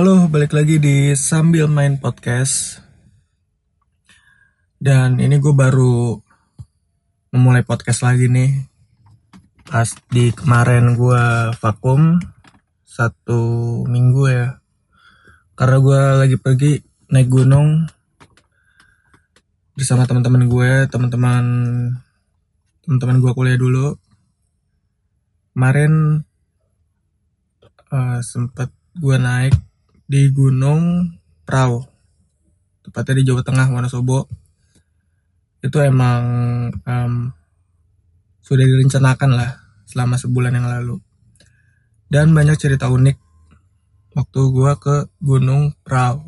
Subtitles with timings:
[0.00, 2.80] Halo, balik lagi di Sambil Main Podcast.
[4.80, 6.16] Dan ini gue baru
[7.36, 8.64] memulai podcast lagi nih.
[9.68, 12.16] Pas di kemarin gue vakum
[12.80, 13.44] satu
[13.92, 14.64] minggu ya.
[15.52, 16.80] Karena gue lagi pergi
[17.12, 17.84] naik gunung
[19.76, 21.44] bersama teman-teman gue, teman-teman
[22.88, 24.00] teman-teman gue kuliah dulu.
[25.52, 26.24] Kemarin
[27.92, 29.68] uh, sempet gue naik
[30.10, 31.06] di Gunung
[31.46, 31.86] Prau.
[32.82, 34.26] Tepatnya di Jawa Tengah Wonosobo.
[35.62, 36.22] Itu emang
[36.82, 37.30] um,
[38.42, 39.54] sudah direncanakan lah
[39.86, 40.98] selama sebulan yang lalu.
[42.10, 43.22] Dan banyak cerita unik
[44.18, 46.26] waktu gue ke Gunung Prau.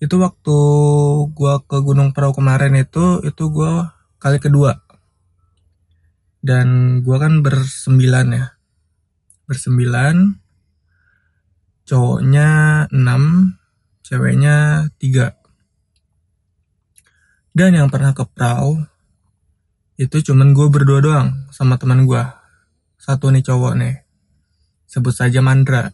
[0.00, 0.56] Itu waktu
[1.36, 3.84] gue ke Gunung Prau kemarin itu itu gue
[4.16, 4.80] kali kedua.
[6.40, 8.56] Dan gue kan bersembilan ya.
[9.44, 10.39] Bersembilan
[11.90, 15.34] cowoknya 6 ceweknya 3
[17.58, 18.78] dan yang pernah ke perahu
[19.98, 22.24] itu cuman gue berdua doang sama teman gue
[23.00, 23.96] satu nih cowok nih.
[24.84, 25.88] Sebut saja Mandra.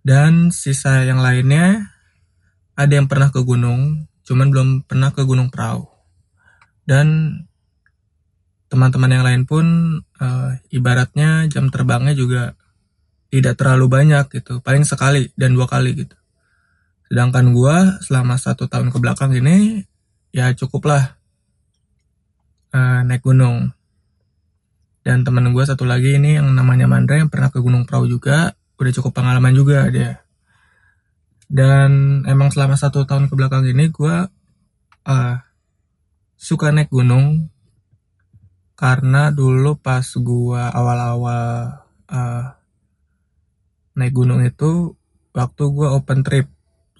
[0.00, 1.92] Dan sisa yang lainnya
[2.72, 5.84] ada yang pernah ke gunung cuman belum pernah ke gunung perahu.
[6.88, 7.38] Dan
[8.72, 9.66] teman-teman yang lain pun
[10.00, 12.55] uh, ibaratnya jam terbangnya juga
[13.38, 16.16] tidak terlalu banyak gitu paling sekali dan dua kali gitu.
[17.06, 19.86] Sedangkan gue selama satu tahun ke belakang ini
[20.34, 21.16] ya cukuplah
[22.74, 23.70] uh, naik gunung.
[25.06, 28.58] Dan temen gue satu lagi ini yang namanya Mandra yang pernah ke Gunung Prau juga
[28.74, 30.26] udah cukup pengalaman juga dia.
[31.46, 34.16] Dan emang selama satu tahun ke belakang ini gue
[35.06, 35.36] uh,
[36.34, 37.54] suka naik gunung
[38.74, 42.44] karena dulu pas gue awal-awal uh,
[43.96, 44.92] naik gunung itu
[45.32, 46.46] waktu gue open trip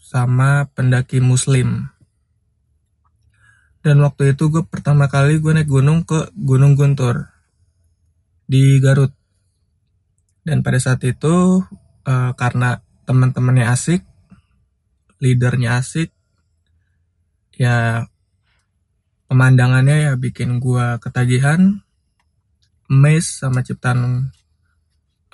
[0.00, 1.92] sama pendaki muslim.
[3.84, 7.30] Dan waktu itu gue pertama kali gue naik gunung ke Gunung Guntur
[8.48, 9.12] di Garut.
[10.42, 11.62] Dan pada saat itu
[12.08, 14.02] uh, karena teman-temannya asik,
[15.22, 16.10] leadernya asik,
[17.54, 18.08] ya
[19.30, 21.82] pemandangannya ya bikin gue ketagihan,
[22.90, 24.30] amazed sama ciptaan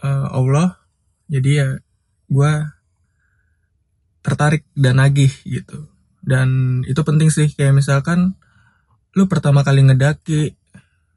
[0.04, 0.81] uh, Allah
[1.28, 1.68] jadi ya
[2.32, 2.52] gue
[4.22, 5.90] tertarik dan nagih gitu.
[6.22, 8.38] Dan itu penting sih kayak misalkan
[9.12, 10.54] lu pertama kali ngedaki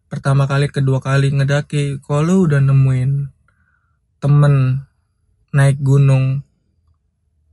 [0.09, 3.29] pertama kali kedua kali ngedaki kalau lu udah nemuin
[4.19, 4.85] temen
[5.55, 6.43] naik gunung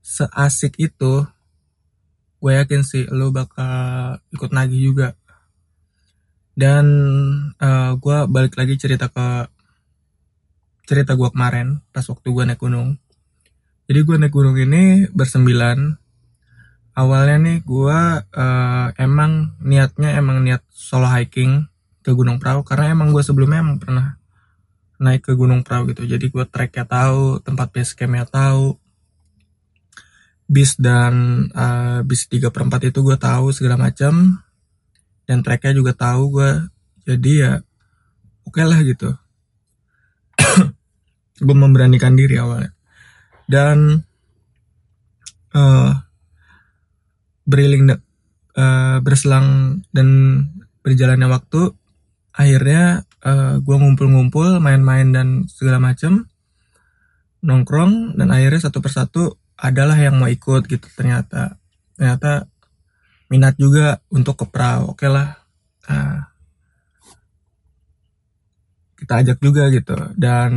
[0.03, 1.23] seasik itu
[2.43, 5.15] gue yakin sih lu bakal ikut nagih juga.
[6.53, 6.87] Dan
[7.57, 9.49] uh, eh, gue balik lagi cerita ke
[10.85, 12.99] cerita gue kemarin pas waktu gue naik gunung.
[13.87, 15.99] Jadi gue naik gunung ini bersembilan.
[16.93, 21.65] Awalnya nih gue uh, emang niatnya emang niat solo hiking
[22.05, 24.21] ke Gunung Perahu karena emang gue sebelumnya emang pernah
[25.01, 26.05] naik ke Gunung Perahu gitu.
[26.05, 28.77] Jadi gue treknya tahu, tempat base campnya tahu,
[30.53, 34.37] bis dan uh, bis 3 per 4 itu gue tahu segala macam
[35.25, 36.51] dan treknya juga tahu gue
[37.09, 37.53] jadi ya
[38.45, 39.17] oke okay lah gitu
[41.47, 42.71] gue memberanikan diri awalnya.
[43.47, 44.01] Dan
[45.53, 45.93] uh,
[47.43, 47.93] beriling
[48.57, 50.09] uh, berselang dan
[50.83, 51.63] berjalannya waktu
[52.33, 56.27] akhirnya uh, gue ngumpul-ngumpul main-main dan segala macem
[57.43, 60.87] nongkrong dan akhirnya satu persatu adalah yang mau ikut gitu.
[60.95, 61.59] Ternyata
[61.99, 62.47] ternyata
[63.29, 65.29] minat juga untuk ke oke okay lah.
[65.87, 66.32] Uh,
[69.03, 69.99] kita ajak juga gitu.
[70.15, 70.53] Dan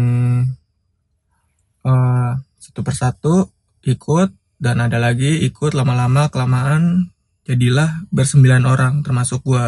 [1.81, 3.50] uh, satu persatu
[3.81, 4.30] ikut
[4.62, 7.09] dan ada lagi ikut lama-lama kelamaan
[7.45, 9.65] jadilah bersembilan orang termasuk gue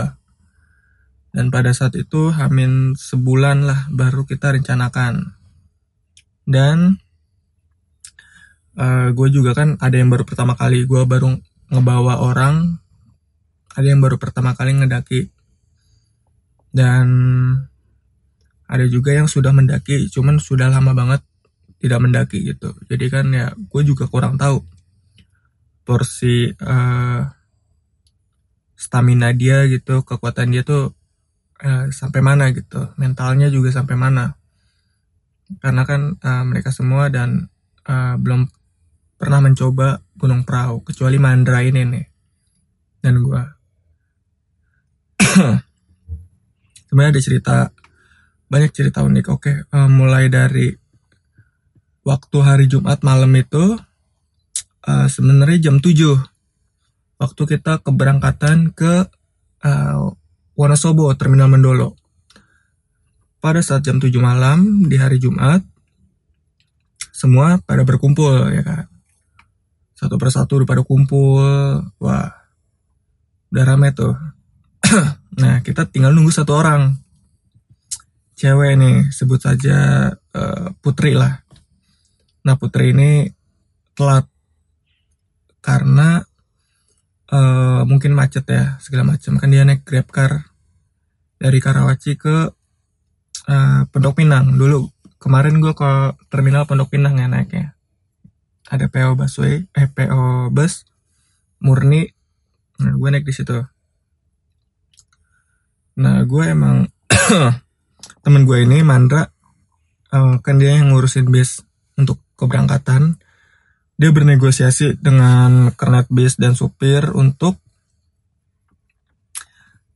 [1.38, 5.38] dan pada saat itu hamin sebulan lah baru kita rencanakan.
[6.48, 6.98] Dan
[8.74, 11.38] uh, eh, gue juga kan ada yang baru pertama kali gue baru
[11.70, 12.82] ngebawa orang
[13.78, 15.30] ada yang baru pertama kali ngedaki.
[16.74, 17.06] Dan
[18.68, 21.22] ada juga yang sudah mendaki cuman sudah lama banget
[21.78, 22.76] tidak mendaki gitu.
[22.88, 24.62] Jadi kan ya gue juga kurang tahu
[25.88, 27.22] porsi uh,
[28.76, 30.92] stamina dia gitu kekuatan dia tuh
[31.64, 32.92] uh, sampai mana gitu.
[33.00, 34.36] Mentalnya juga sampai mana.
[35.64, 37.48] Karena kan uh, mereka semua dan
[37.88, 38.52] uh, belum
[39.18, 42.06] pernah mencoba gunung perahu kecuali Mandra ini nih
[43.02, 43.42] dan gue
[46.92, 47.56] sebenarnya ada cerita
[48.48, 49.54] banyak cerita unik oke.
[49.72, 50.72] Uh, mulai dari
[52.08, 53.76] waktu hari Jumat malam itu
[54.88, 55.92] uh, sebenarnya jam 7
[57.20, 59.08] waktu kita keberangkatan ke
[59.68, 59.98] uh,
[60.56, 62.00] Wonosobo Terminal Mendolo
[63.44, 65.62] pada saat jam 7 malam di hari Jumat
[67.12, 68.86] semua pada berkumpul ya kan?
[69.98, 71.82] Satu persatu udah pada kumpul.
[71.98, 72.30] Wah
[73.50, 74.14] udah rame tuh.
[75.38, 76.98] Nah kita tinggal nunggu satu orang
[78.38, 81.42] cewek nih sebut saja uh, Putri lah.
[82.46, 83.26] Nah Putri ini
[83.98, 84.30] telat
[85.66, 86.22] karena
[87.34, 90.54] uh, mungkin macet ya segala macam kan dia naik grab car
[91.42, 92.54] dari Karawaci ke
[93.50, 94.54] uh, Pondok Pinang.
[94.54, 94.86] Dulu
[95.18, 97.74] kemarin gue ke terminal Pondok Pinang ya naiknya.
[98.70, 100.86] Ada PO busway eh PO bus
[101.66, 102.06] murni.
[102.78, 103.58] Nah, gue naik di situ.
[105.98, 106.86] Nah gue emang
[108.28, 109.24] temen gue ini Mandra
[110.12, 111.64] uh, kan dia yang ngurusin bis
[111.96, 113.16] untuk keberangkatan.
[113.96, 117.56] Dia bernegosiasi dengan kernet bis dan supir untuk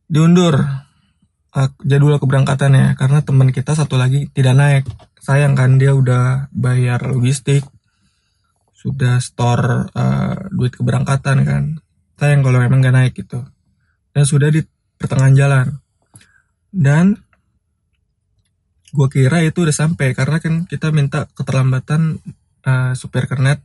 [0.08, 0.64] diundur
[1.52, 2.96] uh, jadwal keberangkatannya.
[2.96, 4.84] Karena teman kita satu lagi tidak naik.
[5.20, 7.68] Sayang kan dia udah bayar logistik
[8.72, 11.64] sudah store uh, duit keberangkatan kan.
[12.16, 13.44] Sayang kalau emang gak naik gitu.
[14.16, 14.64] Dan sudah di
[14.96, 15.68] pertengahan jalan.
[16.72, 17.20] Dan
[18.92, 22.20] gue kira itu udah sampai karena kan kita minta keterlambatan
[22.68, 23.64] uh, supir kernet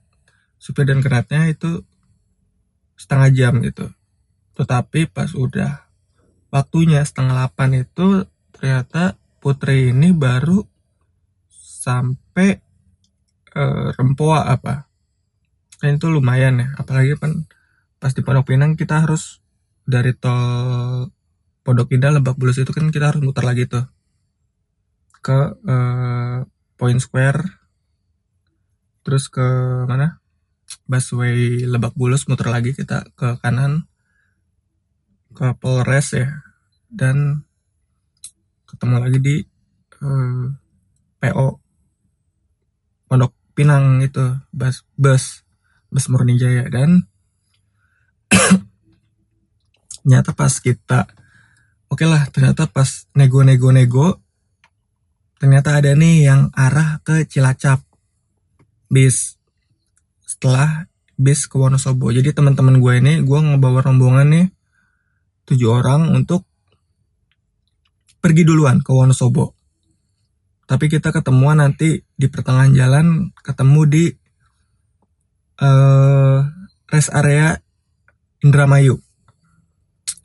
[0.56, 1.82] supir dan kernetnya itu
[2.96, 3.90] setengah jam gitu.
[4.56, 5.84] Tetapi pas udah
[6.48, 8.24] waktunya setengah delapan itu
[8.56, 10.64] ternyata putri ini baru
[11.52, 12.62] sampai
[13.52, 14.88] uh, Rempoa apa.
[15.76, 17.44] Kan itu lumayan ya apalagi kan
[18.00, 19.44] pas di Pondok Pinang kita harus
[19.84, 21.10] dari tol
[21.66, 23.95] Pondok Indah Lebak Bulus itu kan kita harus muter lagi tuh
[25.26, 26.46] ke uh,
[26.78, 27.42] Point Square.
[29.02, 29.42] Terus ke
[29.90, 30.22] mana?
[30.86, 33.90] Busway Lebak Bulus muter lagi kita ke kanan.
[35.34, 36.30] Ke Polres ya.
[36.86, 37.42] Dan
[38.70, 39.36] ketemu lagi di
[40.02, 40.46] uh, eh,
[41.18, 41.48] PO
[43.06, 45.46] Pondok Pinang itu bus bus
[45.88, 47.08] bus Murni Jaya dan
[50.04, 51.08] ternyata pas kita
[51.88, 54.25] oke okay lah ternyata pas nego-nego-nego
[55.36, 57.84] ternyata ada nih yang arah ke Cilacap.
[58.88, 59.36] Bis.
[60.24, 62.12] Setelah bis ke Wonosobo.
[62.12, 64.46] Jadi teman-teman gue ini gue ngebawa rombongan nih
[65.48, 66.44] tujuh orang untuk
[68.20, 69.56] pergi duluan ke Wonosobo.
[70.66, 74.04] Tapi kita ketemuan nanti di pertengahan jalan ketemu di
[75.62, 76.42] uh,
[76.90, 77.54] rest area
[78.42, 78.98] Indramayu.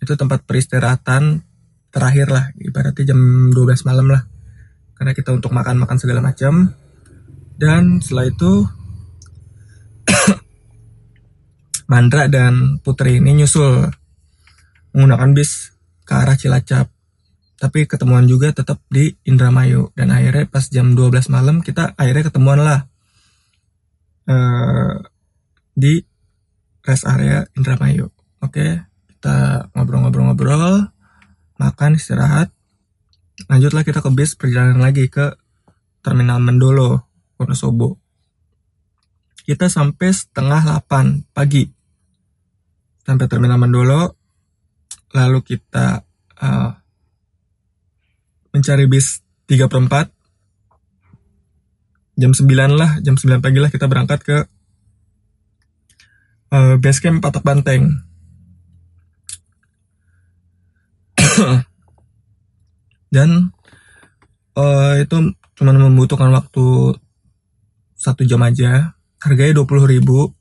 [0.02, 1.46] Itu tempat peristirahatan
[1.94, 4.31] terakhir lah ibaratnya jam 12 malam lah
[5.02, 6.78] karena kita untuk makan-makan segala macam.
[7.58, 8.70] Dan setelah itu
[11.90, 13.90] Mandra dan Putri ini nyusul.
[14.94, 15.74] Menggunakan bis
[16.06, 16.94] ke arah Cilacap.
[17.58, 19.90] Tapi ketemuan juga tetap di Indramayu.
[19.98, 22.86] Dan akhirnya pas jam 12 malam kita akhirnya ketemuan lah.
[24.30, 25.02] Uh,
[25.74, 25.98] di
[26.86, 28.14] rest area Indramayu.
[28.38, 28.86] Oke
[29.18, 30.94] kita ngobrol-ngobrol-ngobrol
[31.58, 32.54] makan istirahat
[33.50, 35.34] lanjutlah kita ke bis perjalanan lagi ke
[36.04, 37.08] terminal Mendolo
[37.40, 38.02] Wonosobo
[39.42, 41.66] kita sampai setengah 8 pagi.
[43.02, 44.16] Sampai terminal Mendolo
[45.12, 46.08] lalu kita
[46.40, 46.72] uh,
[48.56, 49.20] mencari bis
[49.52, 50.08] 3 per 4
[52.16, 52.48] jam 9
[52.80, 54.48] lah jam 9 pagi lah kita berangkat ke
[56.56, 57.92] uh, base camp Patak Banteng
[63.14, 63.52] dan
[64.56, 66.96] uh, itu cuma membutuhkan waktu
[68.00, 68.98] satu jam aja.
[69.22, 70.34] Harganya 20 ribu.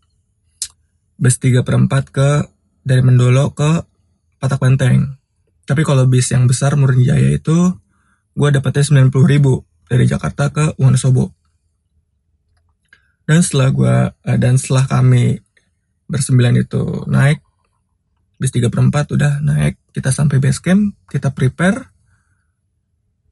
[1.21, 2.31] Bus 3 per 4 ke
[2.81, 3.85] dari Mendolo ke
[4.41, 5.21] Patak Banteng
[5.71, 7.55] tapi kalau bis yang besar Murni Jaya itu
[8.35, 9.63] gue dapetnya 90 ribu.
[9.87, 11.35] Dari Jakarta ke Wonosobo.
[13.23, 15.39] Dan setelah gue uh, dan setelah kami
[16.11, 17.39] bersembilan itu naik
[18.39, 19.79] bis 3 per 4 udah naik.
[19.95, 21.91] Kita sampai base camp kita prepare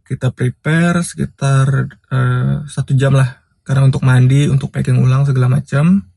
[0.09, 6.09] kita prepare sekitar uh, satu jam lah karena untuk mandi untuk packing ulang segala macam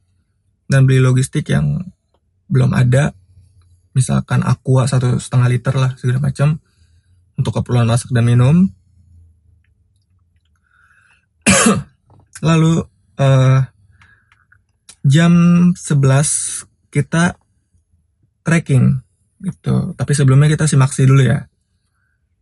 [0.72, 1.84] dan beli logistik yang
[2.48, 3.12] belum ada
[3.92, 6.64] misalkan aqua satu setengah liter lah segala macam
[7.36, 8.72] untuk keperluan masak dan minum.
[12.48, 12.88] Lalu
[13.20, 13.60] uh,
[15.04, 15.34] jam
[15.76, 15.76] 11
[16.88, 17.36] kita
[18.48, 19.04] trekking
[19.44, 19.92] gitu.
[20.00, 21.51] Tapi sebelumnya kita simaksi dulu ya.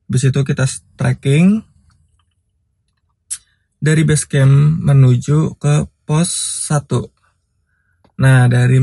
[0.10, 0.66] Habis itu kita
[0.98, 1.62] trekking.
[3.80, 6.28] dari base camp menuju ke pos
[6.68, 8.20] 1.
[8.20, 8.82] Nah, dari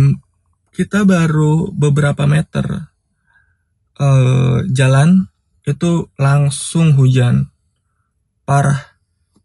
[0.72, 2.88] kita baru beberapa meter
[4.00, 5.28] uh, jalan
[5.66, 7.52] itu langsung hujan.
[8.46, 8.96] Parah.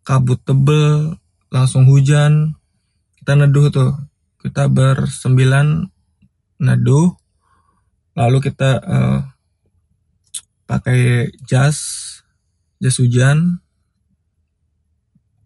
[0.01, 1.17] Kabut tebel,
[1.49, 2.57] langsung hujan.
[3.17, 3.91] Kita neduh tuh.
[4.39, 5.85] Kita bersembilan
[6.61, 7.09] neduh.
[8.17, 9.19] Lalu kita uh,
[10.71, 11.77] pakai jas,
[12.79, 13.59] jas hujan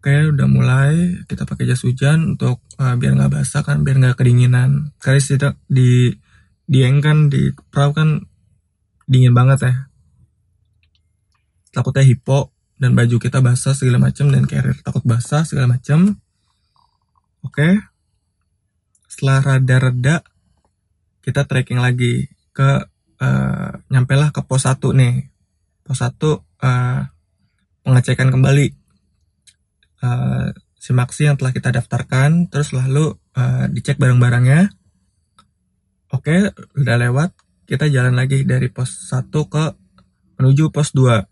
[0.06, 4.14] Oke, udah mulai kita pakai jas hujan untuk uh, biar nggak basah kan, biar nggak
[4.14, 4.94] kedinginan.
[5.02, 6.14] Karena tidak di
[6.70, 8.22] dieng kan di perahu kan
[9.10, 9.74] dingin banget ya.
[11.74, 16.22] Takutnya hipo dan baju kita basah segala macam dan carrier takut basah segala macam.
[17.42, 17.74] Oke.
[19.10, 20.22] Setelah rada-reda
[21.18, 22.86] kita trekking lagi ke
[23.20, 25.28] uh, nyampe lah ke pos 1 nih.
[25.86, 27.00] Pos 1 uh,
[27.86, 28.66] pengecekan kembali
[30.02, 34.70] uh, simaksi yang telah kita daftarkan, terus lalu uh, dicek barang-barangnya.
[36.14, 37.34] Oke, udah lewat,
[37.66, 39.64] kita jalan lagi dari pos 1 ke
[40.38, 41.26] menuju pos 2.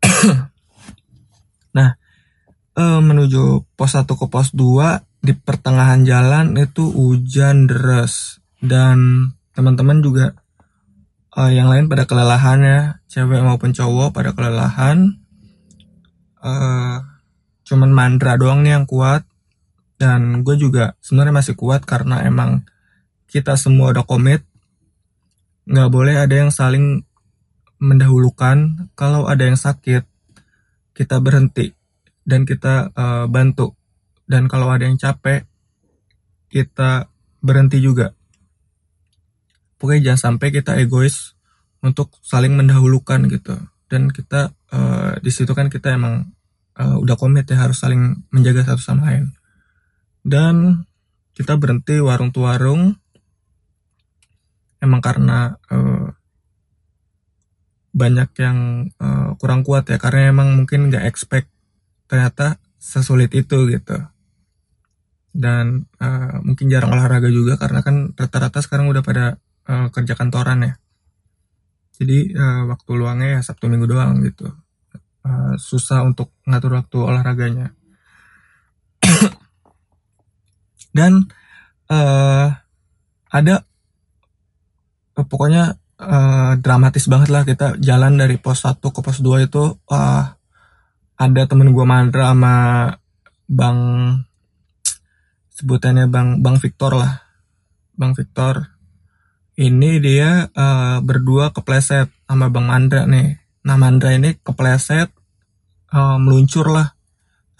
[1.76, 1.90] nah,
[2.78, 9.28] uh, menuju pos 1 ke pos 2 di pertengahan jalan itu hujan deras dan
[9.60, 10.40] teman-teman juga
[11.36, 12.80] uh, yang lain pada kelelahan ya,
[13.12, 15.20] cewek maupun cowok pada kelelahan.
[16.40, 17.04] Uh,
[17.68, 19.28] cuman Mandra doang nih yang kuat.
[20.00, 22.64] Dan gue juga sebenarnya masih kuat karena emang
[23.28, 24.48] kita semua udah komit.
[25.68, 27.04] Nggak boleh ada yang saling
[27.76, 28.88] mendahulukan.
[28.96, 30.08] Kalau ada yang sakit
[30.96, 31.76] kita berhenti
[32.24, 33.76] dan kita uh, bantu.
[34.24, 35.44] Dan kalau ada yang capek
[36.48, 37.12] kita
[37.44, 38.16] berhenti juga
[39.80, 41.32] pokoknya jangan sampai kita egois
[41.80, 43.56] untuk saling mendahulukan gitu.
[43.88, 46.28] Dan kita uh, di situ kan kita emang
[46.76, 49.32] uh, udah komit ya harus saling menjaga satu sama lain.
[50.20, 50.84] Dan
[51.32, 52.92] kita berhenti warung tu warung
[54.84, 56.12] emang karena uh,
[57.90, 58.58] banyak yang
[59.00, 59.96] uh, kurang kuat ya.
[59.96, 61.48] Karena emang mungkin nggak expect
[62.06, 63.96] ternyata sesulit itu gitu.
[65.32, 70.66] Dan uh, mungkin jarang olahraga juga karena kan rata-rata sekarang udah pada uh, kerja kantoran
[70.66, 70.74] ya.
[72.00, 74.50] Jadi uh, waktu luangnya ya Sabtu Minggu doang gitu.
[75.20, 77.76] Uh, susah untuk ngatur waktu olahraganya.
[80.96, 81.30] Dan
[81.92, 82.48] uh,
[83.30, 83.54] ada
[85.14, 89.64] uh, pokoknya uh, dramatis banget lah kita jalan dari pos 1 ke pos 2 itu
[89.92, 90.24] uh,
[91.20, 92.88] ada temen gue Mandra sama
[93.44, 93.78] Bang
[95.52, 97.20] sebutannya Bang Bang Victor lah.
[97.92, 98.79] Bang Victor
[99.60, 103.36] ini dia uh, berdua kepleset sama Bang Mandra nih.
[103.68, 105.12] Nah Mandra ini kepleset
[105.92, 106.96] uh, meluncur lah.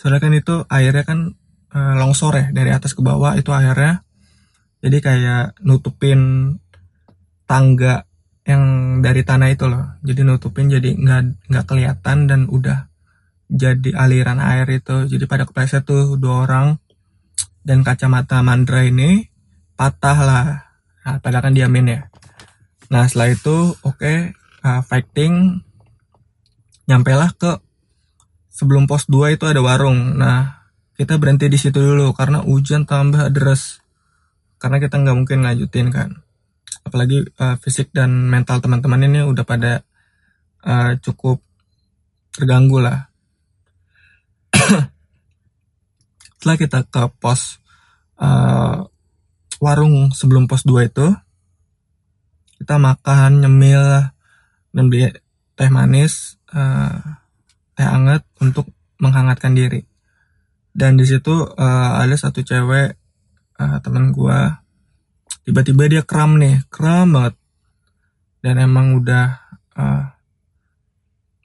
[0.01, 1.37] Soalnya kan itu airnya kan
[1.77, 4.01] uh, longsor ya dari atas ke bawah itu airnya.
[4.81, 6.57] Jadi kayak nutupin
[7.45, 8.09] tangga
[8.49, 8.65] yang
[9.05, 10.01] dari tanah itu loh.
[10.01, 12.89] Jadi nutupin jadi nggak nggak kelihatan dan udah
[13.53, 15.05] jadi aliran air itu.
[15.05, 16.81] Jadi pada kepleset tuh dua orang
[17.61, 19.29] dan kacamata Mandra ini
[19.77, 20.70] patah lah
[21.07, 22.01] Nah, padahal kan diamin ya.
[22.91, 24.35] Nah, setelah itu oke okay,
[24.67, 25.63] uh, fighting
[26.91, 27.63] nyampe lah ke
[28.51, 30.19] sebelum pos 2 itu ada warung.
[30.19, 33.81] Nah, kita berhenti di situ dulu karena hujan tambah deras.
[34.61, 36.21] Karena kita nggak mungkin ngajutin kan.
[36.85, 39.81] Apalagi uh, fisik dan mental teman-teman ini udah pada
[40.67, 41.41] uh, cukup
[42.37, 43.09] terganggu lah.
[46.37, 47.63] Setelah kita ke pos
[48.21, 48.85] uh,
[49.61, 51.07] warung sebelum pos 2 itu
[52.61, 54.13] kita makan nyemil
[54.73, 55.09] dan beli
[55.57, 57.21] teh manis uh,
[57.77, 58.69] teh hangat untuk
[59.01, 59.85] menghangatkan diri.
[60.71, 62.97] Dan di situ uh, ada satu cewek
[63.61, 64.61] uh, teman gua.
[65.45, 67.35] Tiba-tiba dia kram nih kram banget.
[68.41, 69.41] Dan emang udah
[69.77, 70.05] uh,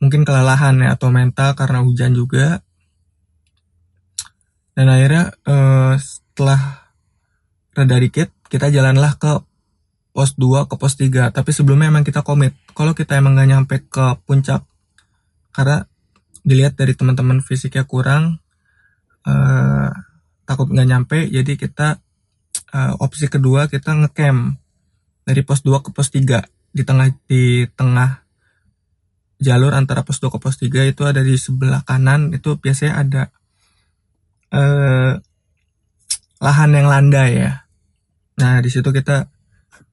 [0.03, 2.59] mungkin kelelahan ya atau mental karena hujan juga.
[4.75, 6.84] Dan akhirnya uh, setelah
[7.75, 9.43] reda dikit, kita jalanlah ke
[10.15, 11.35] pos 2 ke pos 3.
[11.35, 12.55] Tapi sebelumnya emang kita komit.
[12.71, 14.63] Kalau kita emang gak nyampe ke puncak,
[15.51, 15.83] karena
[16.47, 18.39] dilihat dari teman-teman fisiknya kurang,
[19.27, 19.91] uh,
[20.45, 22.05] takut nggak nyampe, jadi kita
[22.75, 24.59] uh, opsi kedua kita ngecamp
[25.25, 28.21] dari pos 2 ke pos 3 di tengah di tengah
[29.41, 33.23] jalur antara pos 2 ke pos 3 itu ada di sebelah kanan itu biasanya ada
[34.53, 35.17] uh,
[36.43, 37.64] lahan yang landai ya
[38.35, 39.31] Nah, di situ kita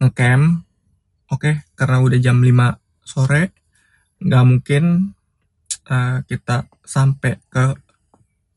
[0.03, 0.67] ngecamp.
[1.33, 3.57] Oke, okay, karena udah jam 5 sore,
[4.21, 5.17] nggak mungkin
[5.89, 7.73] uh, kita sampai ke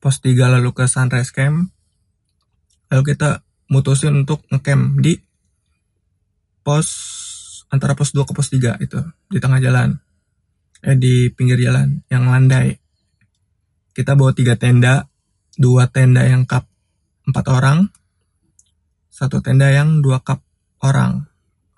[0.04, 1.72] pos 3 lalu ke Sunrise Camp.
[2.92, 5.16] Lalu kita mutusin untuk ngecamp di
[6.68, 6.88] pos
[7.72, 9.00] antara pos 2 ke pos 3 itu
[9.32, 9.96] di tengah jalan.
[10.84, 12.76] Eh di pinggir jalan yang landai.
[13.96, 15.08] Kita bawa tiga tenda,
[15.56, 16.68] dua tenda yang cup
[17.24, 17.88] empat orang,
[19.16, 20.44] satu tenda yang dua cup
[20.84, 21.24] orang.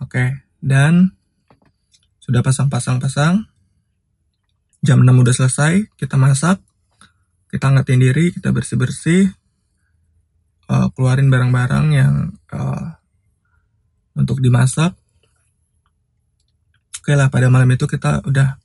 [0.02, 1.14] Oke, dan
[2.18, 3.46] sudah pasang-pasang-pasang.
[4.82, 6.62] Jam 6 udah selesai, kita masak,
[7.50, 9.30] kita ngetin diri, kita bersih-bersih,
[10.70, 12.14] uh, keluarin barang-barang yang
[12.54, 12.98] uh,
[14.14, 14.94] untuk dimasak.
[17.02, 18.62] Oke lah, pada malam itu kita udah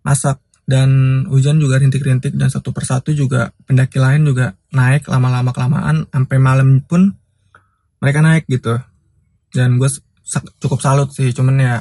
[0.00, 6.08] masak dan hujan juga rintik-rintik dan satu persatu juga pendaki lain juga naik lama-lama kelamaan
[6.08, 7.19] sampai malam pun
[8.00, 8.80] mereka naik gitu.
[9.52, 9.88] Dan gue
[10.58, 11.74] cukup salut sih cuman ya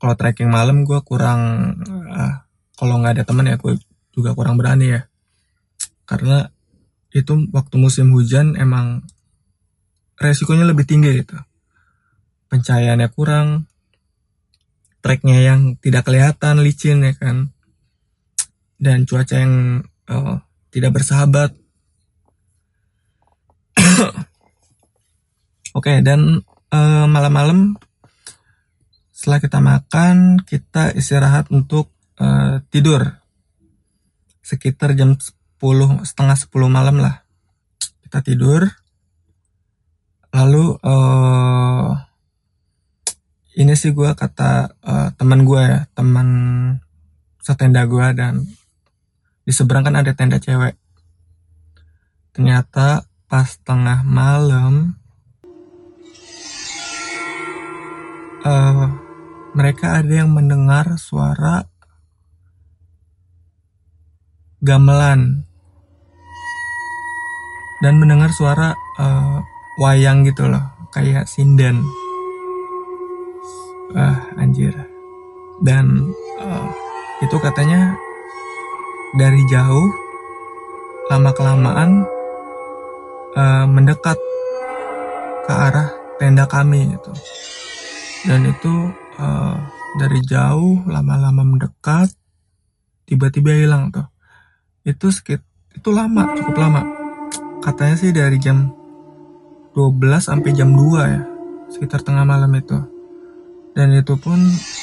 [0.00, 1.74] kalau trekking malam gue kurang
[2.08, 2.34] uh,
[2.78, 3.76] kalau nggak ada temen ya gue
[4.14, 5.02] juga kurang berani ya.
[6.08, 6.48] Karena
[7.10, 9.04] itu waktu musim hujan emang
[10.16, 11.36] resikonya lebih tinggi gitu.
[12.50, 13.66] Pencahayaannya kurang
[15.00, 17.52] treknya yang tidak kelihatan licin ya kan.
[18.80, 20.40] Dan cuaca yang uh,
[20.72, 21.52] tidak bersahabat
[25.70, 26.42] Oke, okay, dan
[26.74, 27.78] uh, malam-malam
[29.14, 33.22] setelah kita makan, kita istirahat untuk uh, tidur.
[34.42, 37.22] Sekitar jam 10 setengah 10 malam lah.
[38.02, 38.66] Kita tidur.
[40.34, 41.94] Lalu uh,
[43.54, 46.28] ini sih gue kata uh, teman gue ya teman
[47.38, 48.42] setenda gue dan
[49.46, 50.74] di seberang kan ada tenda cewek.
[52.34, 54.98] Ternyata pas tengah malam
[58.44, 58.86] uh,
[59.52, 61.66] mereka ada yang mendengar suara
[64.60, 65.48] gamelan
[67.80, 69.40] dan mendengar suara uh,
[69.80, 71.80] wayang gitu loh kayak sinden.
[73.96, 74.76] Ah anjir.
[75.64, 76.68] Dan uh,
[77.24, 77.96] itu katanya
[79.16, 79.88] dari jauh
[81.10, 82.06] lama kelamaan
[83.34, 84.16] uh, mendekat
[85.44, 85.90] ke arah
[86.22, 87.12] tenda kami itu
[88.28, 89.56] dan itu uh,
[89.96, 92.12] dari jauh lama-lama mendekat
[93.08, 94.06] tiba-tiba hilang tuh.
[94.84, 95.40] Itu sekit
[95.72, 96.82] itu lama cukup lama.
[97.64, 98.72] Katanya sih dari jam
[99.72, 101.22] 12 sampai jam 2 ya
[101.72, 102.76] sekitar tengah malam itu.
[103.72, 104.36] Dan itu pun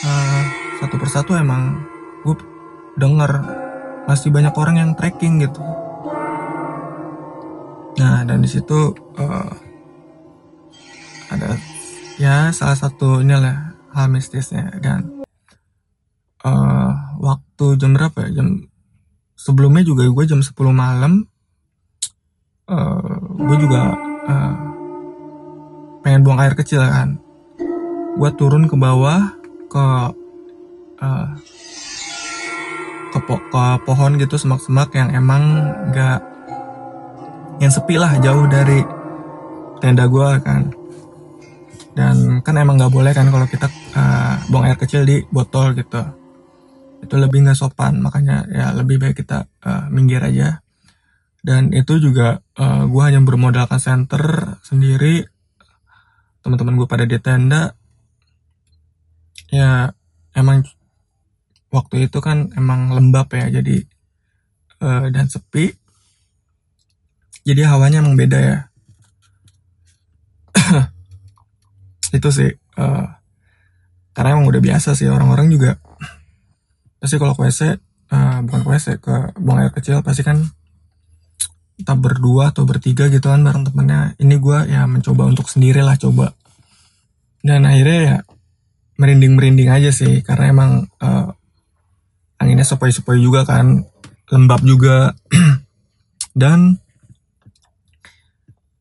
[0.08, 0.44] uh,
[0.82, 1.86] satu persatu emang
[2.26, 2.36] gue
[2.98, 3.32] denger.
[4.08, 5.60] Masih banyak orang yang trekking gitu.
[8.00, 9.52] Nah dan di situ uh,
[11.28, 11.77] ada
[12.18, 15.22] ya salah satu inilah hal mistisnya dan
[16.42, 18.42] uh, waktu jam berapa ya?
[18.42, 18.70] Jam
[19.38, 21.26] sebelumnya juga gue jam 10 malam
[22.70, 23.94] uh, gue juga
[24.26, 24.54] uh,
[26.02, 27.22] pengen buang air kecil kan.
[28.18, 29.38] Gue turun ke bawah
[29.70, 29.86] ke
[31.02, 31.30] uh,
[33.14, 36.22] ke, po ke pohon gitu semak-semak yang emang gak
[37.58, 38.86] yang sepi lah jauh dari
[39.82, 40.77] tenda gue kan
[41.98, 43.66] dan kan emang nggak boleh kan kalau kita
[43.98, 45.98] uh, buang air kecil di botol gitu.
[47.02, 50.62] Itu lebih nggak sopan makanya ya lebih baik kita uh, minggir aja.
[51.42, 54.22] Dan itu juga uh, eh, gue hanya bermodalkan center
[54.62, 55.26] sendiri.
[56.46, 57.74] Teman-teman gue pada di tenda.
[59.50, 59.90] Ya
[60.38, 60.70] emang
[61.74, 63.82] waktu itu kan emang lembab ya jadi
[64.86, 65.74] uh, dan sepi.
[67.42, 68.58] Jadi hawanya emang beda ya
[72.16, 73.06] itu sih uh,
[74.16, 75.78] karena emang udah biasa sih orang-orang juga
[76.98, 77.62] pasti kalau ke WC
[78.12, 80.42] uh, bukan ke WC ke buang air kecil pasti kan
[81.78, 84.18] kita berdua atau bertiga gitu kan bareng temennya.
[84.18, 86.34] Ini gue ya mencoba untuk sendiri lah coba.
[87.46, 88.18] Dan akhirnya ya
[88.98, 91.30] merinding merinding aja sih karena emang uh,
[92.42, 93.86] anginnya sepoi-sepoi juga kan
[94.34, 95.14] lembab juga.
[96.42, 96.82] Dan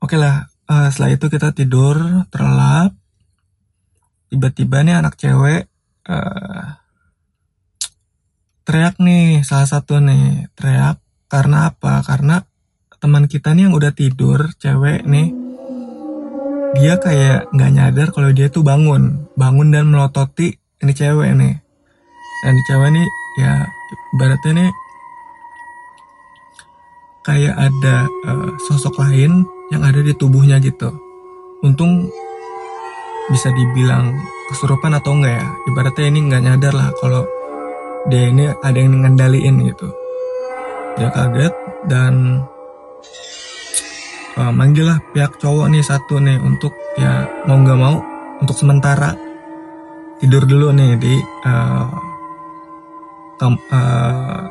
[0.01, 2.01] oke okay lah uh, setelah itu kita tidur
[2.33, 2.97] terlelap
[4.31, 5.71] tiba-tiba nih anak cewek
[6.11, 6.67] uh,
[8.67, 10.99] teriak nih salah satu nih teriak
[11.31, 12.03] karena apa?
[12.03, 12.43] Karena
[12.97, 15.31] teman kita nih yang udah tidur cewek nih
[16.77, 21.55] dia kayak nggak nyadar kalau dia tuh bangun bangun dan melototi ini cewek nih.
[22.45, 23.07] Dan di cewek nih
[23.41, 23.53] ya
[24.19, 24.71] ibaratnya nih
[27.27, 30.95] kayak ada uh, sosok lain yang ada di tubuhnya gitu.
[31.63, 32.11] Untung
[33.27, 34.15] bisa dibilang
[34.51, 35.47] kesurupan atau enggak ya.
[35.67, 37.27] Ibaratnya ini nggak nyadar lah kalau
[38.07, 39.89] dia ini ada yang ngendaliin gitu.
[40.97, 41.55] Dia kaget
[41.91, 42.45] dan
[44.39, 47.97] uh, manggillah pihak cowok nih satu nih untuk ya mau nggak mau
[48.41, 49.13] untuk sementara
[50.23, 51.89] tidur dulu nih di uh,
[53.43, 54.43] uh,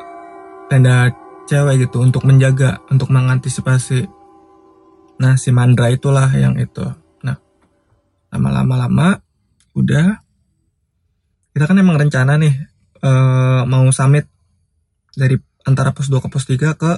[0.70, 1.10] tenda
[1.46, 4.06] cewek gitu untuk menjaga untuk mengantisipasi.
[5.16, 7.05] Nah si Mandra itulah yang itu
[8.30, 9.08] nah lama-lama lama
[9.76, 10.20] udah.
[11.56, 12.52] Kita kan emang rencana nih
[13.00, 14.28] uh, mau summit
[15.16, 16.92] dari antara pos 2 ke pos 3 ke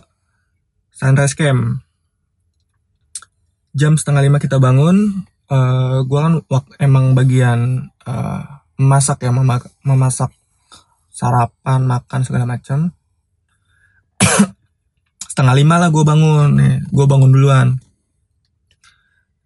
[0.90, 1.82] sunrise camp.
[3.76, 6.34] Jam setengah lima kita bangun uh, eh, gue kan
[6.82, 8.42] emang bagian uh,
[8.78, 9.30] memasak ya
[9.84, 10.30] memasak
[11.10, 12.94] sarapan makan segala macam
[15.30, 17.68] setengah lima lah gue bangun nih gue bangun duluan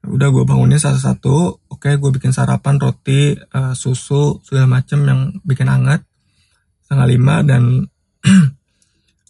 [0.03, 5.71] udah gue bangunnya satu-satu oke gue bikin sarapan roti uh, susu segala macam yang bikin
[5.71, 6.03] hangat.
[6.83, 7.87] Setengah lima dan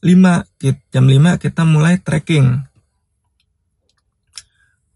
[0.08, 0.42] lima
[0.90, 2.68] jam lima kita mulai trekking.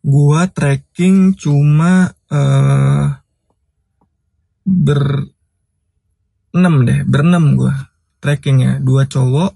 [0.07, 3.07] Gua trekking cuma uh,
[4.67, 5.03] ber
[6.55, 7.91] enam deh berenam gua
[8.23, 8.83] trekkingnya.
[8.83, 9.55] Dua cowok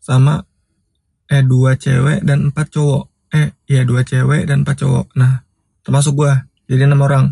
[0.00, 0.44] sama
[1.30, 5.14] eh dua cewek dan empat cowok eh iya dua cewek dan empat cowok.
[5.14, 5.42] Nah
[5.86, 7.26] termasuk gua jadi enam orang.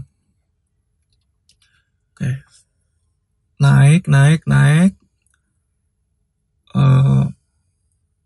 [2.15, 2.43] Oke.
[3.59, 4.95] Naik naik naik.
[6.75, 7.31] Uh,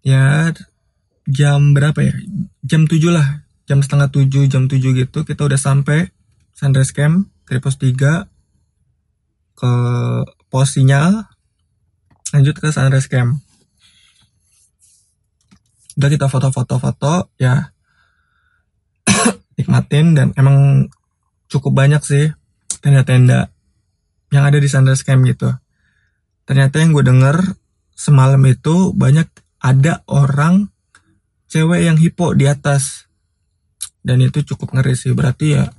[0.04, 0.52] ya
[1.24, 2.14] jam berapa ya?
[2.64, 3.44] Jam tujuh lah.
[3.64, 6.12] Jam setengah tujuh jam tujuh gitu kita udah sampai
[6.52, 8.28] sunrise camp dari pos 3
[9.56, 9.72] ke
[10.48, 11.26] pos sinyal
[12.32, 13.40] lanjut ke sunrise camp
[15.98, 17.72] udah kita foto-foto-foto ya.
[19.58, 20.88] Nikmatin dan emang
[21.48, 22.32] cukup banyak sih
[22.80, 23.52] tenda-tenda
[24.32, 25.52] yang ada di sunrise camp gitu.
[26.48, 27.36] Ternyata yang gue denger
[27.92, 29.28] semalam itu banyak
[29.62, 30.72] ada orang
[31.52, 33.06] cewek yang hipo di atas.
[34.02, 35.70] Dan itu cukup ngeri sih berarti ya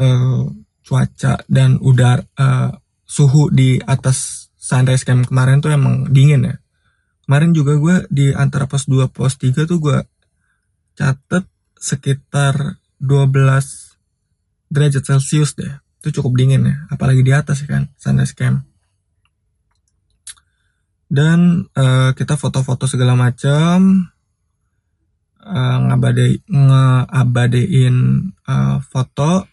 [0.00, 0.42] uh,
[0.80, 2.72] cuaca dan udara uh,
[3.04, 6.54] suhu di atas sunrise camp kemarin tuh emang dingin ya
[7.24, 9.98] kemarin juga gue di antara pos 2 pos 3 tuh gue
[10.94, 11.44] catet
[11.80, 13.32] sekitar 12
[14.68, 15.72] derajat celcius deh.
[16.04, 18.64] Itu cukup dingin ya apalagi di atas ya kan sunrise camp.
[21.08, 24.08] Dan uh, kita foto-foto segala macam
[25.40, 27.96] uh, ngabade ngeabadein
[28.44, 29.48] uh, foto.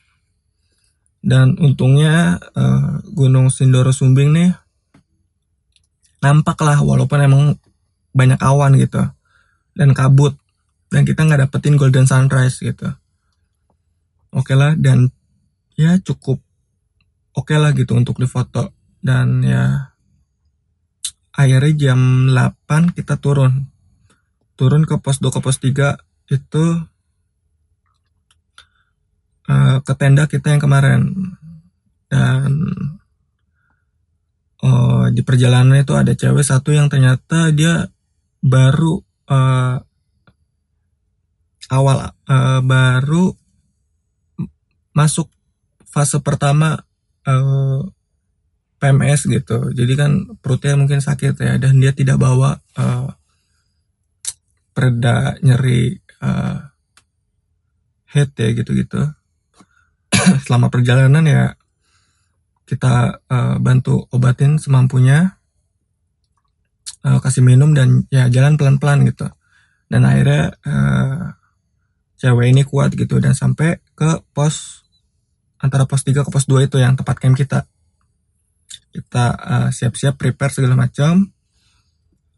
[1.21, 4.51] Dan untungnya uh, Gunung Sindoro Sumbing nih
[6.21, 7.43] nampak lah walaupun emang
[8.11, 9.01] banyak awan gitu.
[9.75, 10.35] Dan kabut.
[10.91, 12.91] Dan kita nggak dapetin golden sunrise gitu.
[14.31, 15.11] Oke okay lah dan
[15.75, 16.39] ya cukup
[17.35, 18.71] oke okay lah gitu untuk difoto
[19.03, 19.91] dan ya
[21.35, 23.71] akhirnya jam 8 kita turun.
[24.59, 25.97] Turun ke pos 2 ke pos 3
[26.31, 26.65] itu
[29.49, 31.01] uh, ke tenda kita yang kemarin.
[32.11, 32.51] Dan
[34.61, 37.89] uh, di perjalanan itu ada cewek satu yang ternyata dia
[38.41, 38.99] baru
[39.29, 39.77] uh,
[41.71, 43.31] awal uh, baru
[44.91, 45.31] masuk
[45.87, 46.83] fase pertama
[47.23, 47.81] uh,
[48.81, 49.71] PMS gitu.
[49.71, 53.13] Jadi kan perutnya mungkin sakit ya dan dia tidak bawa uh,
[54.73, 56.59] pereda nyeri uh,
[58.09, 59.01] head ya gitu-gitu.
[60.47, 61.43] Selama perjalanan ya
[62.65, 65.40] kita uh, bantu obatin semampunya
[67.05, 69.29] uh, kasih minum dan ya jalan pelan-pelan gitu.
[69.91, 71.35] Dan akhirnya uh,
[72.21, 74.85] cewek ini kuat gitu dan sampai ke pos
[75.61, 77.65] antara pos 3 ke pos 2 itu yang tempat camp kita.
[78.91, 79.25] Kita
[79.71, 81.29] siap-siap uh, prepare segala macam.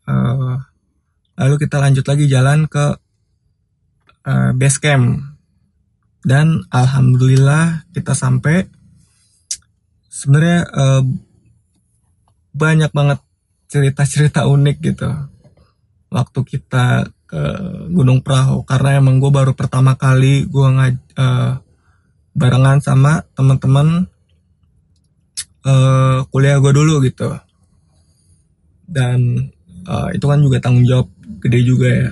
[0.03, 0.59] Uh,
[1.39, 2.85] lalu kita lanjut lagi jalan ke
[4.27, 5.33] uh, base camp.
[6.23, 8.63] Dan alhamdulillah kita sampai
[10.07, 11.03] sebenarnya uh,
[12.53, 13.19] banyak banget
[13.73, 15.09] cerita-cerita unik gitu.
[16.13, 17.43] Waktu kita ke
[17.89, 21.57] Gunung Perahu karena emang gue baru pertama kali gue ngaj uh,
[22.37, 24.05] barengan sama teman-teman
[25.65, 27.33] uh, kuliah gue dulu gitu.
[28.85, 29.49] Dan
[29.89, 31.09] uh, itu kan juga tanggung jawab
[31.41, 32.11] gede juga ya.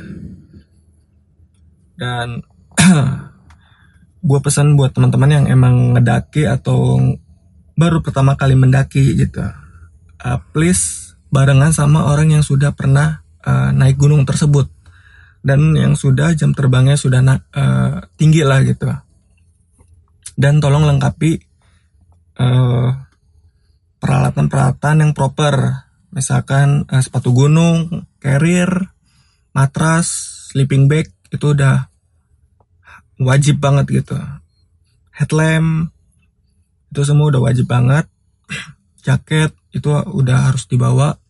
[2.01, 2.41] Dan
[4.29, 6.97] gue pesan buat teman-teman yang emang ngedaki atau
[7.77, 9.41] baru pertama kali mendaki gitu
[10.21, 11.00] uh, please
[11.31, 14.67] barengan sama orang yang sudah pernah uh, naik gunung tersebut.
[15.41, 18.85] Dan yang sudah jam terbangnya sudah uh, tinggi lah gitu.
[20.37, 21.49] Dan tolong lengkapi
[23.97, 25.87] peralatan-peralatan uh, yang proper.
[26.13, 28.69] Misalkan uh, sepatu gunung carrier
[29.55, 30.07] matras
[30.51, 31.89] sleeping bag itu udah
[33.17, 34.19] wajib banget gitu.
[35.15, 35.89] Headlamp
[36.91, 38.05] itu semua udah wajib banget.
[39.05, 41.20] Jaket itu udah harus dibawa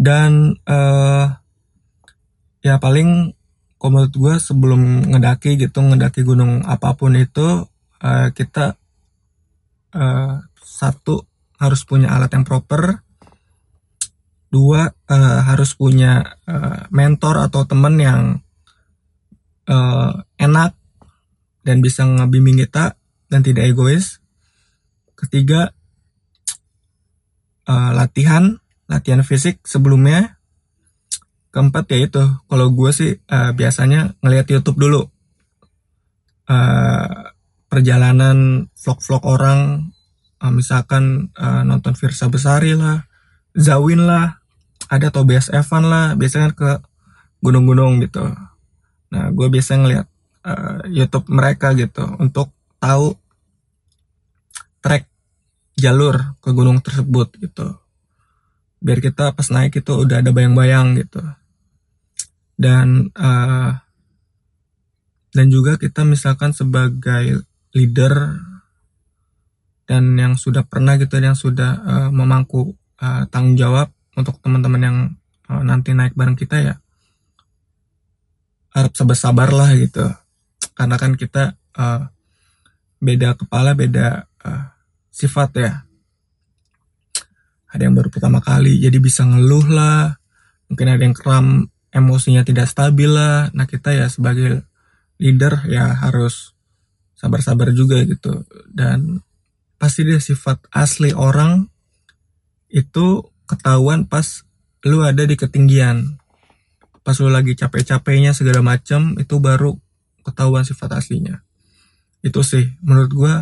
[0.00, 1.28] dan uh,
[2.64, 3.36] ya paling
[3.76, 7.68] kalau gue sebelum ngedaki gitu ngedaki gunung apa pun itu
[8.00, 8.80] uh, kita
[9.92, 11.28] uh, satu
[11.60, 13.04] harus punya alat yang proper.
[14.50, 18.22] Dua uh, harus punya uh, mentor atau temen yang
[19.68, 20.74] uh, enak
[21.62, 22.96] dan bisa ngebimbing kita
[23.28, 24.18] dan tidak egois.
[25.14, 25.70] Ketiga
[27.68, 28.58] uh, latihan
[28.90, 30.42] latihan fisik sebelumnya.
[31.54, 32.24] Keempat ya itu.
[32.50, 35.06] Kalau gue sih uh, biasanya ngelihat YouTube dulu.
[36.50, 37.30] Uh,
[37.70, 39.60] perjalanan vlog-vlog orang.
[40.42, 43.06] Uh, misalkan uh, nonton Virsa Besari lah
[43.54, 44.40] Zawin lah
[44.90, 46.82] ada Tobias Evan lah biasanya ke
[47.42, 48.22] gunung-gunung gitu.
[49.10, 50.06] Nah gue biasa ngeliat
[50.46, 53.14] uh, YouTube mereka gitu untuk tahu
[54.80, 55.10] trek
[55.76, 57.79] jalur ke gunung tersebut gitu
[58.80, 61.20] biar kita pas naik itu udah ada bayang-bayang gitu.
[62.56, 63.76] Dan uh,
[65.30, 67.44] dan juga kita misalkan sebagai
[67.76, 68.40] leader
[69.86, 74.98] dan yang sudah pernah gitu yang sudah uh, memangku uh, tanggung jawab untuk teman-teman yang
[75.48, 76.74] uh, nanti naik bareng kita ya
[78.70, 80.06] harap sabar-sabar lah gitu.
[80.74, 82.06] Karena kan kita uh,
[83.00, 84.64] beda kepala beda uh,
[85.10, 85.72] sifat ya
[87.70, 90.18] ada yang baru pertama kali jadi bisa ngeluh lah.
[90.70, 93.50] Mungkin ada yang kram emosinya tidak stabil lah.
[93.54, 94.66] Nah kita ya sebagai
[95.22, 96.54] leader ya harus
[97.14, 98.42] sabar-sabar juga gitu.
[98.70, 99.22] Dan
[99.78, 101.70] pasti dia sifat asli orang
[102.70, 104.46] itu ketahuan pas
[104.86, 106.18] lu ada di ketinggian.
[107.06, 109.78] Pas lu lagi capek-capeknya segala macam itu baru
[110.26, 111.42] ketahuan sifat aslinya.
[112.20, 113.34] Itu sih menurut gue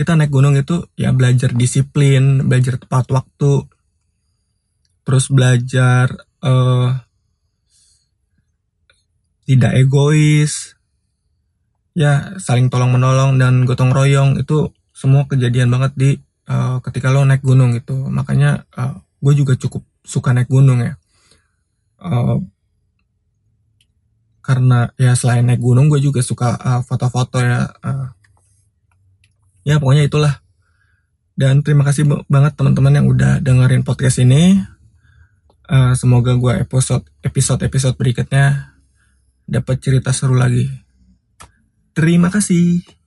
[0.00, 3.68] kita naik gunung itu ya belajar disiplin, belajar tepat waktu,
[5.04, 7.04] terus belajar uh,
[9.44, 10.72] tidak egois,
[11.92, 16.10] ya saling tolong menolong dan gotong royong itu semua kejadian banget di
[16.48, 17.92] uh, ketika lo naik gunung itu.
[18.08, 20.96] Makanya uh, gue juga cukup suka naik gunung ya.
[22.00, 22.40] Uh,
[24.40, 26.56] karena ya selain naik gunung gue juga suka
[26.88, 27.60] foto-foto uh, ya.
[27.84, 28.08] Uh,
[29.64, 30.44] ya pokoknya itulah.
[31.34, 34.60] Dan terima kasih banget teman-teman yang udah dengerin podcast ini.
[35.70, 38.76] Uh, semoga gue episode episode episode berikutnya
[39.48, 40.68] dapat cerita seru lagi.
[41.96, 42.99] Terima kasih